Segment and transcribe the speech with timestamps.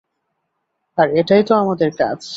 [0.97, 2.21] আর এটাই তো আমাদের কাজ।